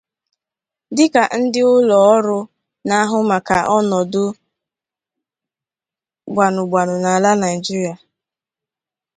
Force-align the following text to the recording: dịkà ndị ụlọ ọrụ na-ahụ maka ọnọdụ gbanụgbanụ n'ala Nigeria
dịkà 0.95 1.21
ndị 1.39 1.61
ụlọ 1.75 1.97
ọrụ 2.13 2.37
na-ahụ 2.87 3.17
maka 3.29 3.57
ọnọdụ 3.77 4.23
gbanụgbanụ 6.33 6.95
n'ala 7.03 7.31
Nigeria 7.43 7.93